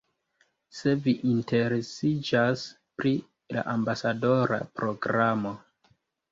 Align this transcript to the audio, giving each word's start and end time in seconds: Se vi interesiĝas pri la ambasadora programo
Se 0.77 0.93
vi 1.07 1.13
interesiĝas 1.31 2.65
pri 3.03 3.13
la 3.59 3.67
ambasadora 3.77 4.63
programo 4.81 5.57